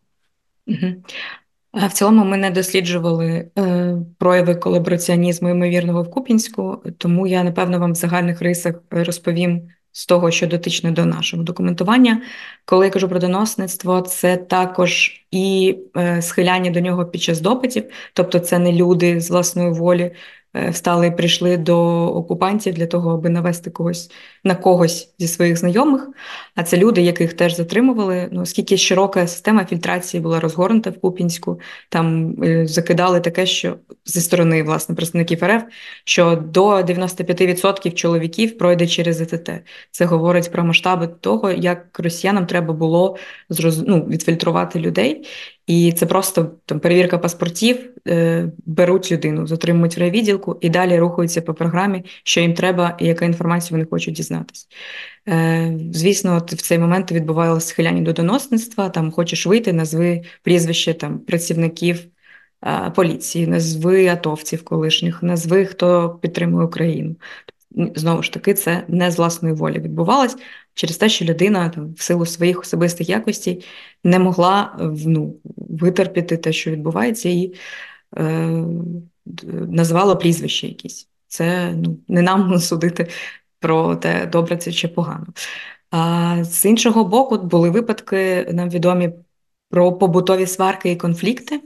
[0.67, 0.95] Угу.
[1.73, 7.93] В цілому ми не досліджували е, прояви колабораціонізму ймовірного в Купінську, тому я напевно вам
[7.93, 12.23] в загальних рисах розповім з того, що дотичне до нашого документування.
[12.65, 17.85] Коли я кажу про доносництво, це також і е, схиляння до нього під час допитів,
[18.13, 20.13] тобто це не люди з власної волі
[20.55, 24.11] Е, встали і прийшли до окупантів для того, аби навести когось
[24.45, 26.09] на когось зі своїх знайомих.
[26.55, 28.29] А це люди, яких теж затримували.
[28.33, 34.21] Ну, оскільки широка система фільтрації була розгорнута в Купінську, там е, закидали таке, що зі
[34.21, 35.63] сторони власне представників РФ,
[36.05, 39.51] що до 95% чоловіків пройде через ЗТТ.
[39.91, 43.17] Це говорить про масштаби того, як росіянам треба було
[43.49, 43.85] зроз...
[43.87, 45.27] ну, відфільтрувати людей.
[45.67, 51.43] І це просто там перевірка паспортів, е, беруть людину, затримують в райвідділку і далі рухаються
[51.43, 54.32] по програмі, що їм треба і яка інформація вони хочуть дізнатися.
[55.29, 58.89] Е, звісно, от в цей момент відбувалося схиляння до доносництва.
[58.89, 62.07] Там хочеш вийти, назви прізвище там працівників
[62.67, 67.17] е, поліції, назви атовців колишніх, назви хто підтримує Україну.
[67.95, 70.37] Знову ж таки, це не з власної волі відбувалось
[70.75, 73.65] через те, що людина там, в силу своїх особистих якостей
[74.05, 77.55] не могла ну, витерпіти те, що відбувається, і
[78.19, 78.65] е,
[79.69, 81.09] назвала прізвище якісь.
[81.27, 83.09] Це ну, не нам судити
[83.63, 85.27] про те, добре це чи погано.
[85.91, 89.11] А з іншого боку, були випадки, нам відомі
[89.71, 91.61] про побутові сварки і конфлікти.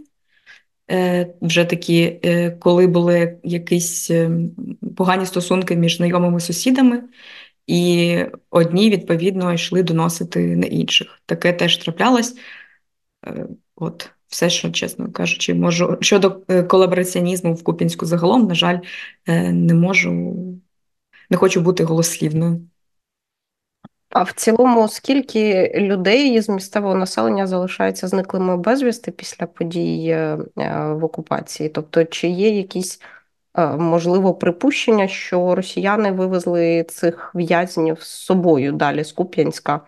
[0.90, 4.50] Е, вже такі, е, коли були якісь ем,
[4.96, 7.02] погані стосунки між знайомими сусідами,
[7.66, 8.18] і
[8.50, 11.22] одні, відповідно, йшли доносити на інших.
[11.26, 12.36] Таке теж траплялось.
[13.26, 13.46] Е,
[13.76, 18.78] от все, що, чесно кажучи, можу щодо е, колабораціонізму в Купінську загалом, на жаль,
[19.26, 20.36] е, не можу,
[21.30, 22.60] не хочу бути голослівною.
[24.10, 30.18] А в цілому, скільки людей з місцевого населення залишаються зниклими безвісти після подій
[30.56, 31.68] в окупації?
[31.68, 33.00] Тобто, чи є якісь
[33.78, 39.80] можливо припущення, що росіяни вивезли цих в'язнів з собою далі з Куп'янська.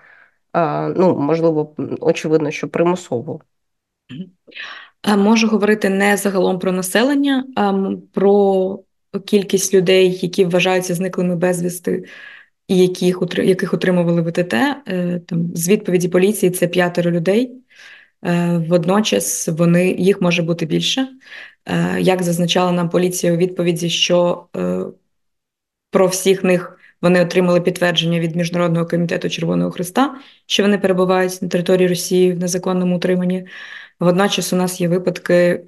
[0.96, 3.40] Ну, можливо, очевидно, що примусово.
[5.16, 8.78] Можу говорити не загалом про населення, а про
[9.26, 12.04] кількість людей, які вважаються зниклими безвісти,
[12.68, 14.54] і яких яких отримували ВТТ.
[14.54, 17.52] Е, там з відповіді поліції це п'ятеро людей.
[18.24, 21.08] Е, водночас вони їх може бути більше.
[21.66, 24.46] Е, як зазначала нам поліція у відповіді, що
[25.90, 31.48] про всіх них вони отримали підтвердження від Міжнародного комітету Червоного Христа, що вони перебувають на
[31.48, 33.46] території Росії в незаконному утриманні.
[34.00, 35.64] Водночас у нас є випадки,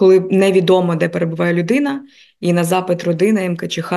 [0.00, 2.04] коли невідомо, де перебуває людина,
[2.40, 3.94] і на запит родини МКЧХ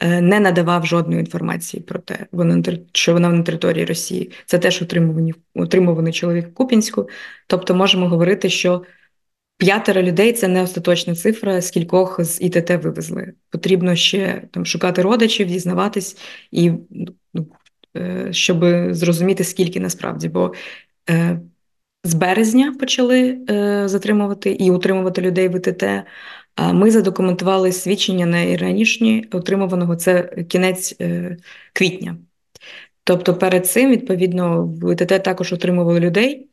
[0.00, 2.26] Е, не надавав жодної інформації про те,
[2.92, 4.30] що вона на території Росії.
[4.46, 7.08] Це теж отримуваний, отримуваний чоловік в Купінську.
[7.46, 8.82] Тобто можемо говорити, що
[9.56, 13.32] п'ятеро людей це не остаточна цифра, скількох з ІТТ вивезли.
[13.50, 16.16] Потрібно ще там шукати родичів, дізнаватись,
[16.50, 16.72] і
[17.34, 17.46] ну,
[17.96, 20.28] е, щоб зрозуміти, скільки насправді.
[20.28, 20.52] Бо
[21.10, 21.40] е,
[22.04, 23.38] з березня почали
[23.88, 25.84] затримувати і утримувати людей в ІТТ.
[26.72, 31.36] Ми задокументували свідчення найранішні отримуваного це кінець е,
[31.72, 32.16] квітня.
[33.04, 36.48] Тобто, перед цим, відповідно, в ІТТ також отримували людей,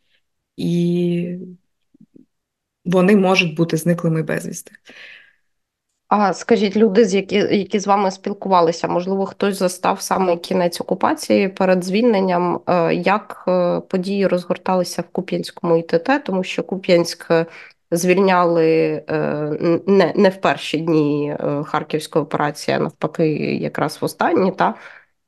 [0.57, 1.37] і
[2.85, 4.71] вони можуть бути зниклими безвісти.
[6.17, 11.49] А скажіть, люди, з які які з вами спілкувалися, можливо, хтось застав саме кінець окупації
[11.49, 17.31] перед звільненням, е, як е, події розгорталися в Куп'янському ІТТ, тому що Куп'янськ
[17.91, 24.51] звільняли е, не не в перші дні Харківської операції, а навпаки, якраз в останні.
[24.51, 24.75] Та?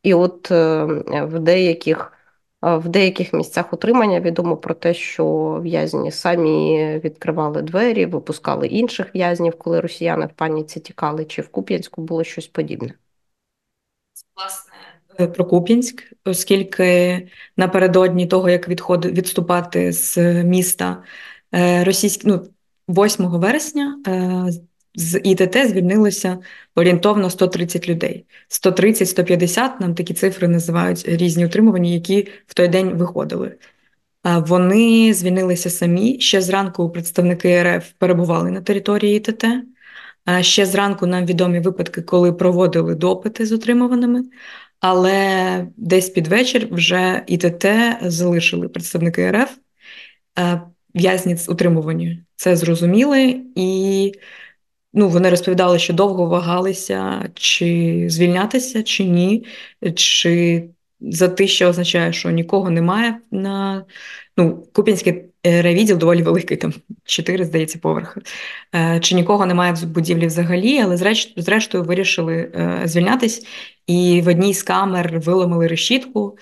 [0.04, 2.17] І от в деяких
[2.62, 9.58] в деяких місцях утримання відомо про те, що в'язні самі відкривали двері, випускали інших в'язнів,
[9.58, 12.94] коли росіяни в паніці тікали, чи в Куп'янську було щось подібне.
[14.36, 17.28] Власне, про Куп'янськ, оскільки
[17.58, 21.04] напередодні того, як відходи відступати з міста
[21.84, 22.48] російські, ну
[22.88, 24.52] 8 вересня е,
[24.98, 26.38] з ІТТ звільнилося
[26.76, 28.26] орієнтовно 130 людей.
[28.50, 33.56] 130-150 нам такі цифри називають різні утримувані, які в той день виходили.
[34.24, 36.20] Вони звільнилися самі.
[36.20, 39.46] Ще зранку представники РФ перебували на території ІТТ.
[40.42, 44.24] Ще зранку нам відомі випадки, коли проводили допити з утримуваними,
[44.80, 47.66] але десь під вечір вже ІТТ
[48.02, 49.52] залишили представники РФ
[50.96, 52.24] в'язні утримувані.
[52.36, 54.12] Це зрозуміли, і
[54.98, 59.46] ну, вони розповідали, що довго вагалися, чи звільнятися, чи ні,
[59.96, 60.64] чи
[61.00, 63.86] за те, що означає, що нікого немає на
[64.38, 66.74] ну, Купінський е, райвідділ доволі великий, там
[67.06, 68.22] чотири, здається, поверхи.
[68.76, 70.98] Е, чи нікого немає в будівлі взагалі, але
[71.38, 73.46] зрештою вирішили е, звільнятись,
[73.88, 76.38] і в одній з камер виламали решітку.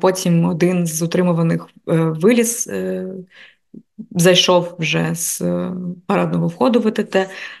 [0.00, 2.70] Потім один з утримуваних виліз
[4.20, 5.72] Зайшов вже з е,
[6.06, 7.16] парадного входу в ВТТ,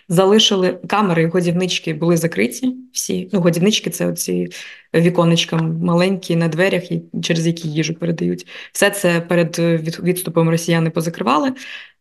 [0.08, 2.76] залишили камери, годівнички були закриті.
[2.92, 4.48] Всі ну, годівнички це оці
[4.94, 6.82] віконечка маленькі на дверях,
[7.22, 8.46] через які їжу передають.
[8.72, 9.58] Все це перед
[10.02, 11.52] відступом росіяни позакривали,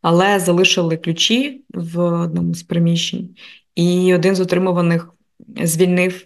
[0.02, 3.36] але залишили ключі в одному з приміщень.
[3.76, 5.14] І один з утримуваних
[5.64, 6.26] звільнив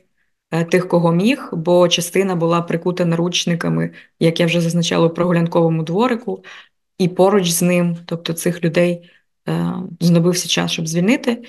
[0.51, 5.83] е, тих, кого міг, бо частина була прикута наручниками, як я вже зазначала, у прогулянковому
[5.83, 6.43] дворику
[7.01, 9.11] і поруч з ним, тобто цих людей
[9.47, 11.43] е, знадобився час, щоб звільнити.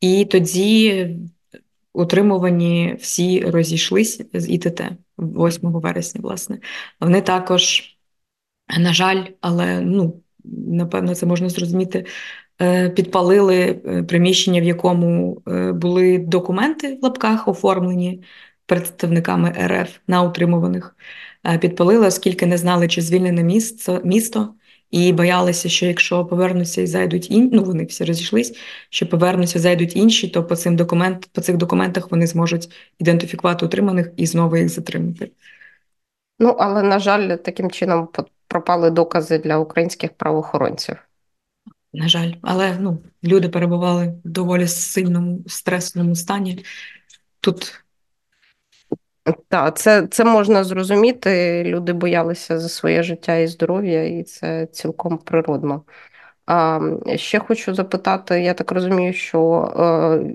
[0.00, 1.08] І тоді
[1.92, 4.82] утримувані всі розійшлись з ІТТ
[5.18, 6.58] 8 вересня, власне.
[7.00, 7.82] Вони також,
[8.78, 10.20] на жаль, але ну,
[10.68, 12.06] напевно, це можна зрозуміти.
[12.60, 15.42] Е, підпалили е, приміщення, в якому
[15.74, 18.22] були документи в лапках оформлені
[18.66, 20.96] представниками РФ на утримуваних.
[21.60, 24.54] Підпалили, оскільки не знали, чи звільнене місто, місто
[24.90, 28.58] і боялися, що якщо повернуться і зайдуть інші, ну вони всі розійшлись,
[28.90, 34.10] що повернуться, зайдуть інші, то по цим документ, по цих документах вони зможуть ідентифікувати утриманих
[34.16, 35.30] і знову їх затримати.
[36.38, 38.08] Ну але на жаль, таким чином
[38.48, 40.96] пропали докази для українських правоохоронців.
[41.92, 46.64] На жаль, але ну, люди перебували в доволі сильному стресному стані.
[47.40, 47.84] Тут
[49.48, 51.62] так, це це можна зрозуміти.
[51.66, 55.84] Люди боялися за своє життя і здоров'я, і це цілком природно.
[56.46, 56.80] А
[57.16, 59.40] ще хочу запитати: я так розумію, що
[59.76, 60.34] е,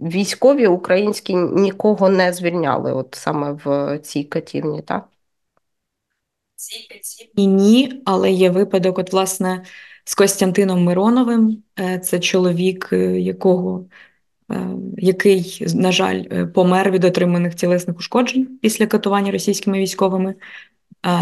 [0.00, 5.08] військові українські нікого не звільняли, от саме в цій катівні, так?
[6.56, 9.64] Цій катівні ні, але є випадок, от, власне,
[10.04, 11.62] з Костянтином Мироновим.
[12.02, 12.88] Це чоловік,
[13.18, 13.86] якого
[14.98, 20.34] який, на жаль, помер від отриманих тілесних ушкоджень після катування російськими військовими.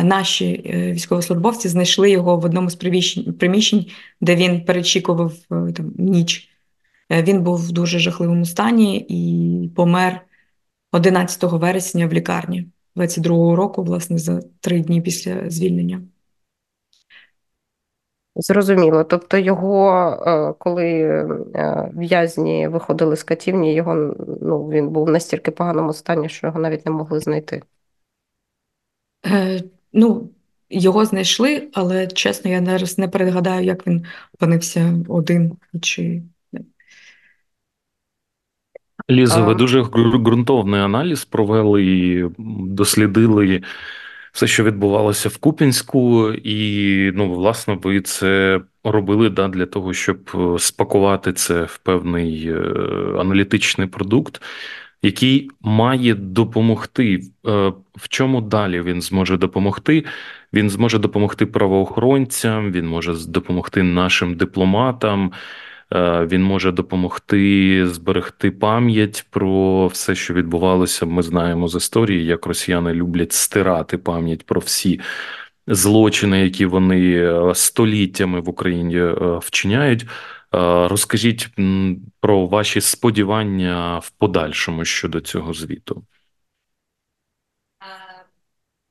[0.02, 2.74] Наші військовослужбовці знайшли його в одному з
[3.38, 3.86] приміщень,
[4.20, 6.48] де він перечікував там ніч.
[7.10, 10.20] Він був в дуже жахливому стані і помер
[10.92, 12.66] 11 вересня в лікарні
[12.96, 16.02] 22-го року, власне, за три дні після звільнення.
[18.36, 19.04] Зрозуміло.
[19.04, 23.94] Тобто, його, е, коли е, в'язні виходили з катівні, його
[24.42, 27.62] ну, він був в настільки поганому стані, що його навіть не могли знайти.
[29.26, 29.62] Е,
[29.92, 30.28] Ну,
[30.70, 34.04] його знайшли, але чесно, я зараз не перегадаю, як він
[34.34, 36.22] опинився один чи
[39.10, 42.24] Лізо, ви дуже ґрунтовний аналіз провели і
[42.66, 43.62] дослідили
[44.32, 50.30] все, що відбувалося в Купінську, і ну, власне, ви це робили да, для того, щоб
[50.34, 52.58] е, спакувати це в певний е,
[53.18, 54.42] аналітичний продукт,
[55.02, 57.14] який має допомогти.
[57.46, 60.04] Е, в чому далі він зможе допомогти?
[60.52, 65.32] Він зможе допомогти правоохоронцям, він може допомогти нашим дипломатам.
[65.94, 71.06] Е, він може допомогти зберегти пам'ять про все, що відбувалося.
[71.06, 75.00] Ми знаємо з історії, як росіяни люблять стирати пам'ять про всі
[75.66, 80.06] злочини, які вони е, століттями в Україні е, вчиняють.
[80.84, 81.48] Розкажіть
[82.20, 86.04] про ваші сподівання в подальшому щодо цього звіту.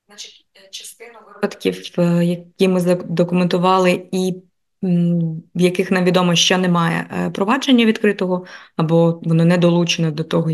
[0.08, 4.36] Значить, частину випадків, які ми задокументували і
[4.82, 10.52] в яких нам відомо, що немає е, провадження відкритого, або воно не долучене до того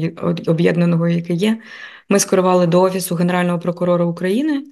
[0.47, 1.61] об'єднаного, яке є.
[2.09, 4.63] Ми скерували до Офісу Генерального прокурора України.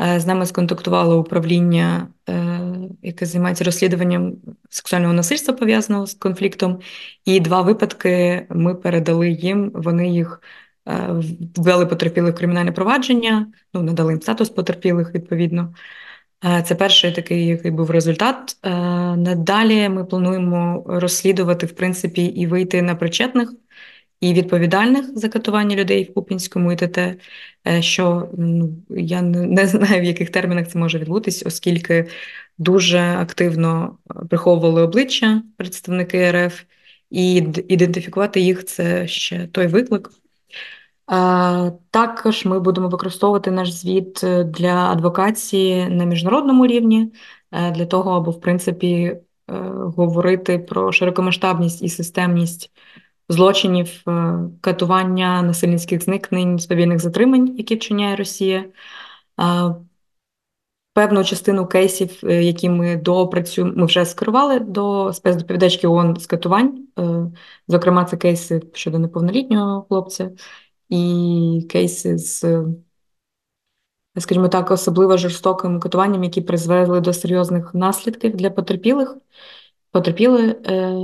[0.00, 2.60] Е, з нами сконтактувало управління, е,
[3.02, 4.32] яке займається розслідуванням
[4.70, 6.80] сексуального насильства пов'язаного з конфліктом.
[7.24, 9.70] І два випадки ми передали їм.
[9.74, 10.40] Вони їх
[11.56, 15.74] ввели потерпілих в кримінальне провадження, ну надали їм статус потерпілих відповідно.
[16.64, 18.56] Це перший такий, який був результат.
[19.16, 23.52] Надалі ми плануємо розслідувати, в принципі, і вийти на причетних
[24.24, 30.04] і відповідальних за катування людей в Купінському ІТТ, е, що ну, я не знаю, в
[30.04, 32.06] яких термінах це може відбутись, оскільки
[32.58, 33.98] дуже активно
[34.30, 36.62] приховували обличчя представники РФ,
[37.10, 37.34] і
[37.68, 40.10] ідентифікувати їх це ще той виклик.
[41.90, 47.12] Також ми будемо використовувати наш звіт е, для адвокації на міжнародному рівні,
[47.52, 49.20] е, для того, аби в принципі е,
[49.96, 52.70] говорити про широкомасштабність і системність
[53.28, 54.04] злочинів,
[54.60, 58.64] катування насильницьких зникнень, свавільних затримань, які вчиняє Росія.
[60.92, 66.86] Певну частину кейсів, які ми доопрацюємо, ми вже скерували до спецдоповідачки ООН з катувань.
[67.68, 70.30] Зокрема, це кейси щодо неповнолітнього хлопця
[70.94, 72.64] і кейси з,
[74.18, 79.16] скажімо так, особливо жорстоким катуванням, які призвели до серйозних наслідків для потерпілих.
[79.90, 80.56] Потерпіли.
[80.66, 80.94] Е,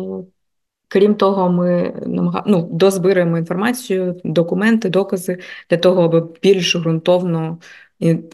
[0.88, 1.94] крім того, ми
[2.46, 5.38] ну, дозбираємо інформацію, документи, докази
[5.70, 7.58] для того, аби більш ґрунтовно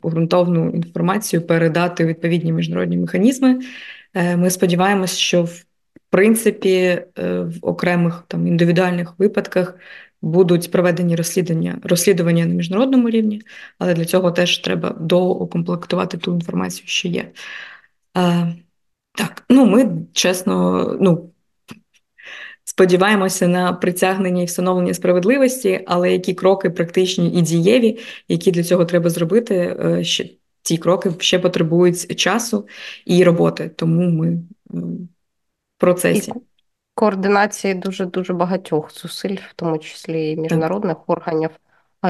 [0.05, 3.61] ґрунтовну інформацію передати у відповідні міжнародні механізми.
[4.15, 5.65] Е, ми сподіваємось, що в
[6.11, 9.75] принципі е, в окремих там індивідуальних випадках
[10.27, 13.43] будуть проведені розслідування розслідування на міжнародному рівні,
[13.79, 17.31] але для цього теж треба доукомплектувати ту інформацію, що є.
[18.14, 18.47] А,
[19.18, 21.31] Так, ну ми чесно, ну.
[22.64, 27.99] Сподіваємося на притягнення і встановлення справедливості, але які кроки практичні і дієві,
[28.29, 30.29] які для цього треба зробити, е, ще
[30.62, 32.68] ці кроки ще потребують часу
[33.05, 34.39] і роботи, тому ми
[34.70, 35.09] в
[35.79, 36.33] процесі
[36.97, 41.51] координації дуже дуже багатьох зусиль, в тому числі і міжнародних органів.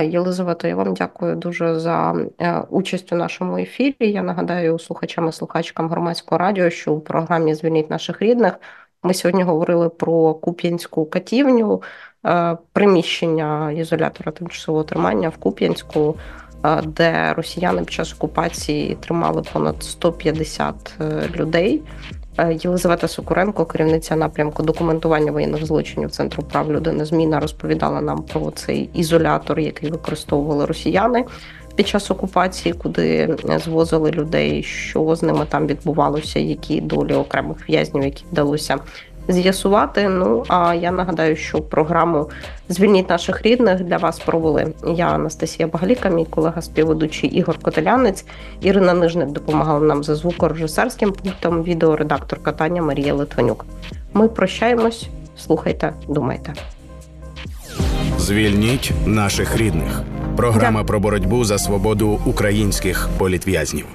[0.05, 3.95] Єлизавета, я вам дякую дуже за е, участь у нашому ефірі.
[3.99, 8.55] Я нагадаю слухачам і слухачкам громадського радіо, що у програмі Звільніть наших рідних
[9.03, 11.83] ми сьогодні говорили про Куп'янську катівню,
[12.27, 16.17] е, приміщення ізолятора тимчасового тримання в Куп'янську,
[16.65, 20.95] е, де росіяни під час окупації тримали понад 150
[21.37, 21.83] людей.
[22.39, 28.51] Е, Єлизавета Сокуренко, керівниця напрямку документування воєнних злочинів Центру прав людини, зміна розповідала нам про
[28.51, 31.25] цей ізолятор, який використовували росіяни
[31.77, 38.05] під час окупації, куди звозили людей, що з ними там відбувалося, які долі окремих в'язнів,
[38.05, 38.79] які вдалося
[39.29, 40.09] з'ясувати.
[40.09, 42.31] Ну а я нагадаю, що програму
[42.69, 44.73] Звільніть наших рідних для вас провели.
[44.97, 48.25] Я Анастасія Багаліка, мій колега співведучий Ігор Котелянець.
[48.61, 51.63] Ірина Нижник допомагала нам за звукорежисерським пультом.
[51.63, 53.67] Відеоредакторка Таня Марія Литванюк.
[54.15, 55.09] Ми прощаємось.
[55.39, 56.53] Слухайте, думайте.
[58.19, 60.03] Звільніть наших рідних.
[60.37, 63.87] Програма про боротьбу за свободу українських політв'язнів.